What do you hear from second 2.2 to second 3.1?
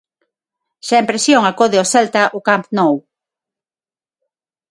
ao Camp Nou.